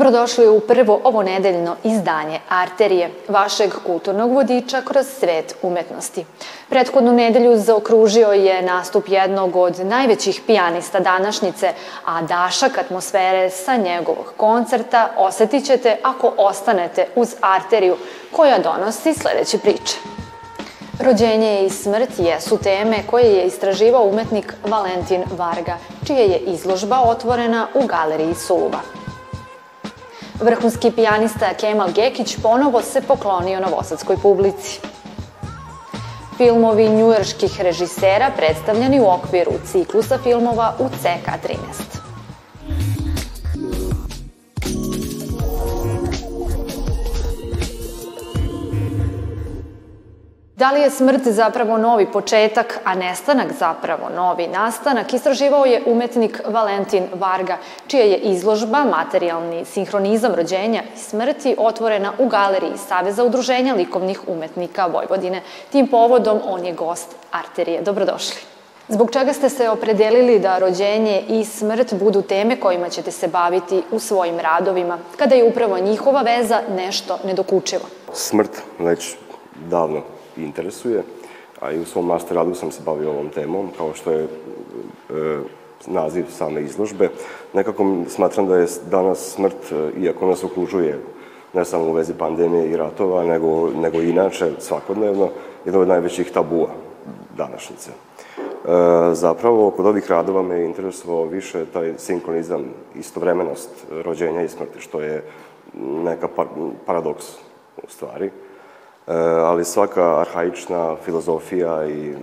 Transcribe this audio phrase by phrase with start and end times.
[0.00, 6.24] Dobrodošli u prvo ovo nedeljno izdanje Arterije, vašeg kulturnog vodiča kroz svet umetnosti.
[6.68, 11.72] Prethodnu nedelju zaokružio je nastup jednog od najvećih pijanista današnjice,
[12.04, 17.96] a dašak atmosfere sa njegovog koncerta osetit ćete ako ostanete uz Arteriju,
[18.32, 19.96] koja donosi sledeće priče.
[21.00, 27.66] Rođenje i smrt jesu teme koje je istraživao umetnik Valentin Varga, čija je izložba otvorena
[27.74, 28.99] u galeriji Suluba.
[30.42, 34.80] Vrhunski pijanista Kemal Gekić ponovo se poklonio novosadskoj publici.
[36.36, 41.99] Filmovi njujorških režisera predstavljeni u okviru ciklusa filmova u CK13.
[50.60, 56.40] Da li je smrt zapravo novi početak, a nestanak zapravo novi nastanak, istraživao je umetnik
[56.46, 63.74] Valentin Varga, čija je izložba Materijalni sinhronizam rođenja i smrti otvorena u galeriji Saveza udruženja
[63.74, 65.42] likovnih umetnika Vojvodine.
[65.72, 67.82] Tim povodom on je gost Arterije.
[67.82, 68.40] Dobrodošli.
[68.88, 73.82] Zbog čega ste se opredelili da rođenje i smrt budu teme kojima ćete se baviti
[73.90, 77.84] u svojim radovima, kada je upravo njihova veza nešto nedokučivo?
[78.12, 79.14] Smrt već
[79.54, 81.02] davno interesuje,
[81.60, 84.28] a i u svom master radu sam se bavio ovom temom, kao što je e,
[85.86, 87.08] naziv same izložbe.
[87.54, 91.00] Nekako smatram da je danas smrt, e, iako nas okružuje
[91.52, 95.28] ne samo u vezi pandemije i ratova, nego, nego inače svakodnevno,
[95.64, 96.68] jedno od najvećih tabua
[97.36, 97.90] današnjice.
[97.90, 105.00] E, zapravo, kod ovih radova me interesovao više taj sinkronizam, istovremenost rođenja i smrti, što
[105.00, 105.24] je
[105.78, 106.46] neka par,
[106.86, 107.24] paradoks
[107.82, 108.30] u stvari.
[109.06, 109.12] E,
[109.44, 112.14] ali svaka arhaična filozofija i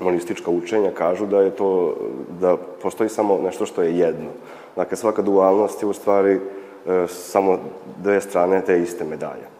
[0.00, 1.96] monistička učenja kažu da je to,
[2.40, 4.30] da postoji samo nešto što je jedno.
[4.76, 7.58] Dakle, svaka dualnost je u stvari e, samo
[8.02, 9.50] dve strane te iste medalje.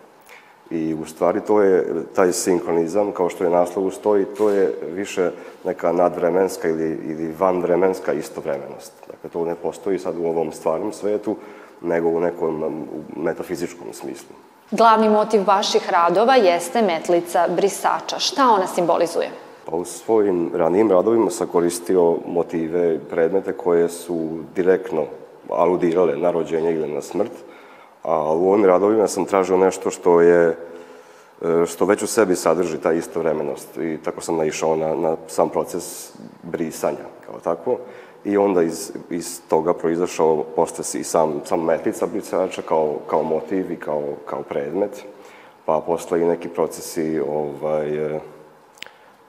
[0.71, 5.31] I u stvari to je taj sinkronizam, kao što je naslov stoji, to je više
[5.65, 8.93] neka nadvremenska ili, ili vanvremenska istovremenost.
[9.07, 11.37] Dakle, to ne postoji sad u ovom stvarnom svetu,
[11.83, 14.37] nego u nekom metafizičkom smislu.
[14.73, 18.19] Glavni motiv vaših radova jeste metlica brisača.
[18.19, 19.31] Šta ona simbolizuje?
[19.67, 25.05] Pa u svojim ranijim radovima sam koristio motive, predmete koje su direktno
[25.49, 27.33] aludirale na rođenje ili na smrt,
[28.03, 30.57] a u ovim radovima sam tražio nešto što je
[31.67, 36.13] što već u sebi sadrži ta istovremenost i tako sam naišao na, na sam proces
[36.43, 37.79] brisanja kao tako
[38.25, 43.73] i onda iz, iz toga proizašao posle i sam, sam metlica brisača kao, kao motiv
[43.73, 45.05] i kao, kao predmet,
[45.65, 48.21] pa posle i neki procesi ovaj,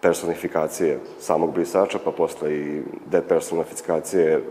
[0.02, 4.42] personifikacije samog brisača, pa posle i depersonifikacije eh,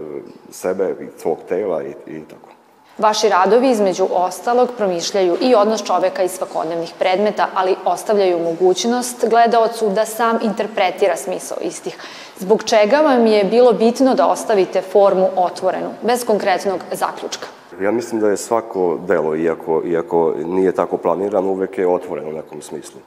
[0.50, 2.59] sebe i svog tela i, i tako.
[3.00, 9.88] Vaši radovi, između ostalog, promišljaju i odnos čoveka i svakodnevnih predmeta, ali ostavljaju mogućnost gledaocu
[9.88, 11.98] da sam interpretira smisao istih.
[12.38, 17.46] Zbog čega vam je bilo bitno da ostavite formu otvorenu, bez konkretnog zaključka?
[17.80, 22.32] Ja mislim da je svako delo, iako, iako nije tako planirano, uvek je otvoreno u
[22.32, 23.00] nekom smislu.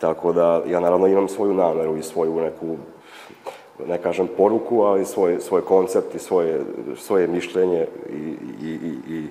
[0.00, 2.76] Tako da ja naravno imam svoju nameru i svoju neku
[3.88, 6.60] ne kažem poruku, ali svoj, svoj koncept i svoje,
[6.96, 9.28] svoje mišljenje i, i, i, i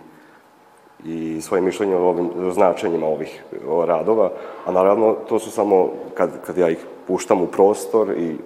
[1.05, 4.31] i svoje mišljenje o ovim o značenjima ovih o radova,
[4.65, 8.37] a naravno to su samo kad, kad ja ih puštam u prostor i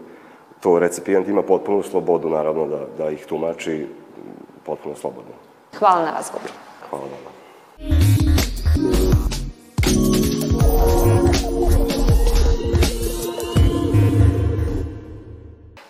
[0.60, 3.88] to recipijent ima potpunu slobodu naravno da, da ih tumači
[4.66, 5.32] potpuno slobodno.
[5.80, 6.54] Hvala na razgovoru.
[6.90, 8.05] Hvala vam.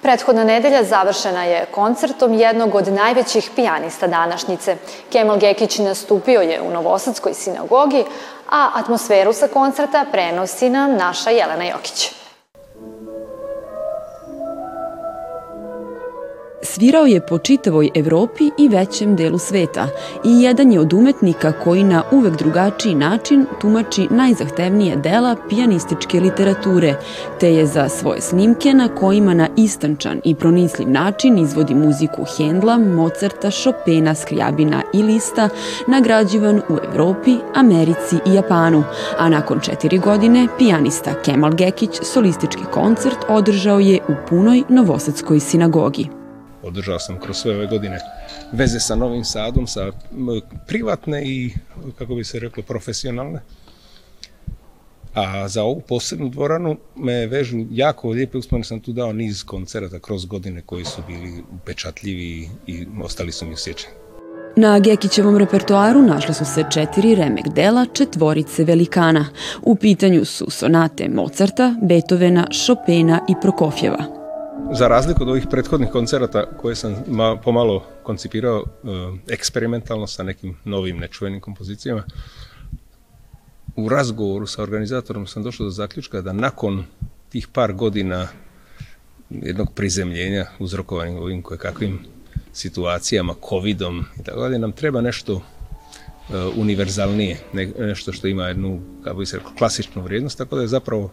[0.06, 4.78] Prethodna nedelja završena je koncertom jednog od najvećih pijanista današnjice.
[5.12, 8.04] Kemal Gekić nastupio je u Novosadskoj sinagogi,
[8.50, 12.12] a atmosferu sa koncerta prenosi nam naša Jelena Jokić.
[16.76, 19.88] Svirao je po čitavoj Evropi i većem delu sveta.
[20.26, 26.96] I jedan je od umetnika koji na uvek drugačiji način tumači najzahtevnije dela pijanističke literature,
[27.40, 32.78] te je za svoje snimke na kojima na istančan i pronisliv način izvodi muziku Hendla,
[32.78, 35.50] Mozarta, Chopina, Skrijabina i Lista
[35.88, 38.84] nagrađivan u Evropi, Americi i Japanu,
[39.18, 46.25] a nakon četiri godine pijanista Kemal Gekić solistički koncert održao je u punoj Novosadskoj sinagogi
[46.66, 48.00] održao sam kroz sve ove godine
[48.52, 49.91] veze sa Novim Sadom, sa
[50.67, 51.53] privatne i,
[51.97, 53.41] kako bi se reklo, profesionalne.
[55.14, 60.00] A za ovu posebnu dvoranu me vežu jako lijepe uspomene, sam tu dao niz koncerata
[60.00, 63.58] kroz godine koji su bili upečatljivi i ostali su mi u
[64.56, 69.26] Na Gekićevom repertoaru našle su se četiri remek dela četvorice velikana.
[69.62, 74.15] U pitanju su sonate Mozarta, Beethovena, Chopina i Prokofjeva.
[74.73, 78.87] Za razliku od ovih prethodnih koncerata koje sam ma, pomalo koncipirao e,
[79.34, 82.03] eksperimentalno sa nekim novim nečuvenim kompozicijama,
[83.75, 86.84] u razgovoru sa organizatorom sam došao do zaključka da nakon
[87.29, 88.28] tih par godina
[89.29, 91.99] jednog prizemljenja uzrokovanim ovim kakvim
[92.53, 95.41] situacijama, covidom i tako dalje, nam treba nešto uh,
[96.55, 100.67] univerzalnije, ne, nešto što ima jednu, kako bi se rekao, klasičnu vrijednost, tako da je
[100.67, 101.11] zapravo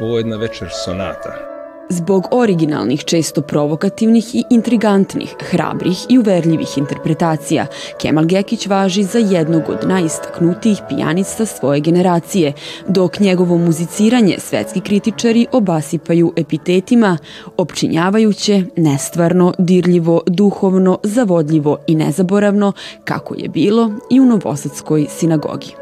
[0.00, 1.57] ovo jedna večer sonata.
[1.90, 7.66] Zbog originalnih, često provokativnih i intrigantnih, hrabrih i uverljivih interpretacija,
[8.00, 12.52] Kemal Gekić važi za jednog od najistaknutijih pijanista svoje generacije,
[12.88, 17.18] dok njegovo muziciranje svetski kritičari obasipaju epitetima,
[17.56, 22.72] opčinjavajuće, nestvarno, dirljivo, duhovno, zavodljivo i nezaboravno,
[23.04, 25.74] kako je bilo i u Novosadskoj sinagogi.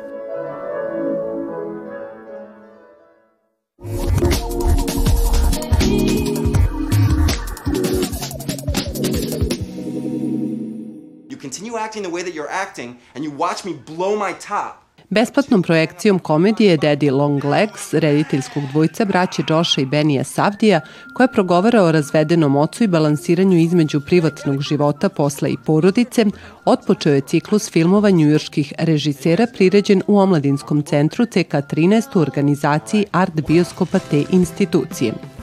[15.09, 20.81] Besplatnom projekcijom komedije Daddy Long Legs, rediteljskog dvojca braće Josha i Benija Savdija,
[21.15, 26.27] koja progovara o razvedenom ocu i balansiranju između privatnog života, posla i porodice,
[26.65, 33.99] otpočeo je ciklus filmova njujorskih režisera priređen u Omladinskom centru CK13 u organizaciji Art Bioskopa
[33.99, 35.36] te institucije.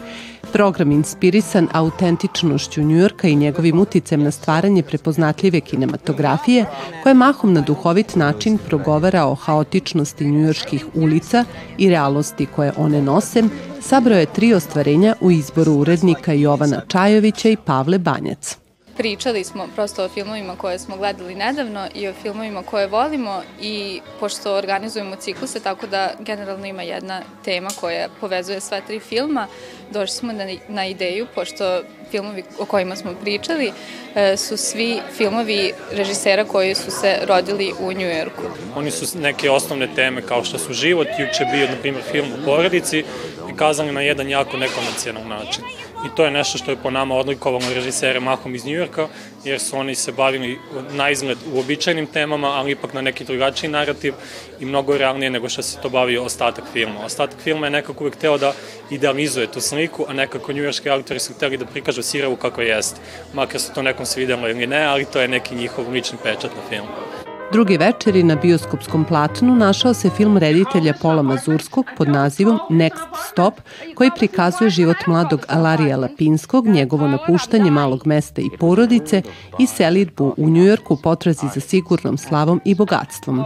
[0.52, 6.66] Program inspirisan autentičnošću Njujorka i njegovim uticem na stvaranje prepoznatljive kinematografije,
[7.04, 11.46] koja mahom na duhovit način progovara o haotičnosti njujorskih ulica
[11.78, 13.44] i realnosti koje one nose,
[13.82, 18.63] sabrao je tri ostvarenja u izboru urednika Jovana Čajovića i Pavle Banjac.
[18.98, 24.02] Pričali smo prosto o filmovima koje smo gledali nedavno i o filmovima koje volimo i
[24.20, 29.48] pošto organizujemo cikluse, tako da generalno ima jedna tema koja povezuje sva tri filma,
[29.92, 31.82] došli smo na, na ideju, pošto
[32.12, 33.72] filmovi o kojima smo pričali
[34.16, 38.42] e, su svi filmovi režisera koji su se rodili u Njujorku.
[38.76, 42.46] Oni su neke osnovne teme kao što su život, juče bio, na primjer, film u
[42.46, 43.04] porodici,
[43.46, 45.64] prikazani na jedan jako nekomercijalan način.
[46.06, 49.08] I to je nešto što je po nama odlikovalo režisere mahom iz Njujorka,
[49.44, 50.60] jer su oni se bavili
[50.92, 54.14] na izgled uobičajenim temama, ali ipak na neki drugačiji narativ
[54.60, 57.06] i mnogo realnije nego što se to bavio ostatak filma.
[57.06, 58.54] Ostatak filma je nekako uvek teo da
[58.90, 63.00] idealizuje tu sliku, a nekako njujorski autori su hteli da prikažu Siravu kako jeste.
[63.34, 66.62] Makar se to nekom svidelo ili ne, ali to je neki njihov lični pečat na
[66.70, 67.33] filmu.
[67.54, 73.54] Drugi večeri na bioskopskom platnu našao se film reditelja Pola Mazurskog pod nazivom Next Stop,
[73.96, 79.22] koji prikazuje život mladog Alarija Lapinskog, njegovo napuštanje malog mesta i porodice
[79.60, 83.44] i selitbu u Njujorku potrazi za sigurnom slavom i bogatstvom.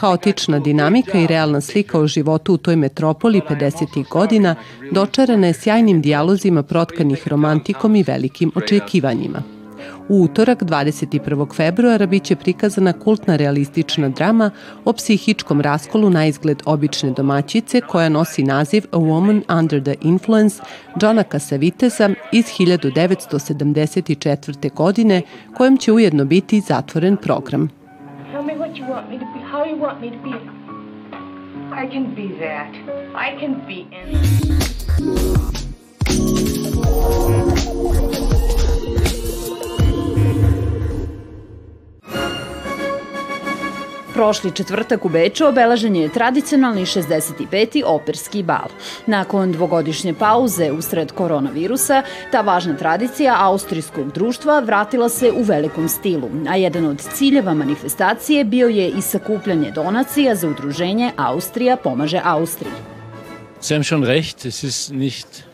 [0.00, 4.08] Haotična dinamika i realna slika o životu u toj metropoli 50.
[4.08, 4.54] godina
[4.92, 9.55] dočarana je sjajnim dijalozima protkanih romantikom i velikim očekivanjima.
[10.08, 11.54] U utorak 21.
[11.54, 14.50] februara biće prikazana kultna realistična drama
[14.84, 20.62] o psihičkom raskolu na izgled obične domaćice koja nosi naziv A Woman Under the Influence
[21.02, 24.74] Johna Casavitesa iz 1974.
[24.74, 25.22] godine
[25.56, 27.70] kojem će ujedno biti zatvoren program.
[31.72, 32.72] I can be that.
[33.14, 34.56] I can be anything.
[44.16, 47.82] Prošli četvrtak u Beču obelažen je tradicionalni 65.
[47.84, 48.68] operski bal.
[49.06, 56.30] Nakon dvogodišnje pauze usred koronavirusa, ta važna tradicija austrijskog društva vratila se u velikom stilu,
[56.48, 62.72] a jedan od ciljeva manifestacije bio je i sakupljanje donacija za udruženje Austrija pomaže Austriji.
[63.60, 65.44] Sie haben schon recht, es ist nicht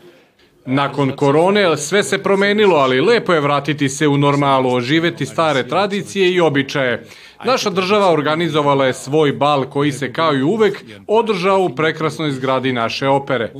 [0.65, 6.33] Nakon korone sve se promenilo, ali lepo je vratiti se u normalu, oživeti stare tradicije
[6.33, 7.05] i običaje.
[7.45, 12.73] Naša država organizovala je svoj bal koji se kao i uvek održao u prekrasnoj zgradi
[12.73, 13.51] naše opere.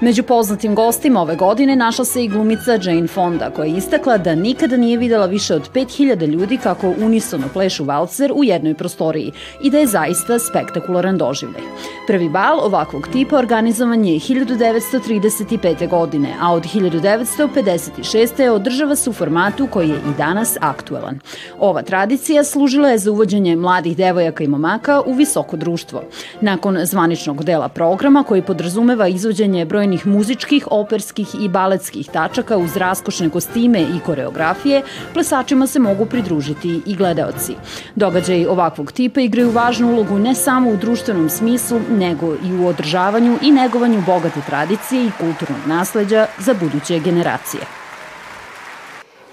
[0.00, 4.34] Među poznatim gostima ove godine našla se i glumica Jane Fonda, koja je istakla da
[4.34, 9.70] nikada nije videla više od 5000 ljudi kako unisono plešu valcer u jednoj prostoriji i
[9.70, 11.62] da je zaista spektakularan doživljaj.
[12.06, 15.88] Prvi bal ovakvog tipa organizovan je 1935.
[15.88, 18.48] godine, a od 1956.
[18.48, 21.18] održava se u formatu koji je i danas aktuelan.
[21.58, 26.02] Ova tradicija služila je za uvođenje mladih devojaka i momaka u visoko društvo.
[26.40, 32.76] Nakon zvaničnog dela programa koji podrazumeva izvođenje broj brojnih muzičkih, operskih i baletskih tačaka uz
[32.76, 37.54] raskošne kostime i koreografije, plesačima se mogu pridružiti i gledaoci.
[37.94, 43.38] Događaji ovakvog tipa igraju važnu ulogu ne samo u društvenom smislu, nego i u održavanju
[43.42, 47.62] i negovanju bogate tradicije i kulturnog nasleđa za buduće generacije.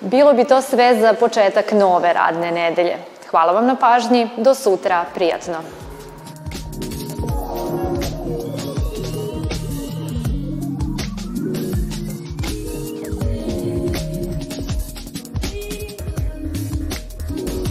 [0.01, 2.97] Bilo bi to sve za početak nove radne nedelje.
[3.31, 5.82] Hvala vam na pažnji, do sutra, prijatno.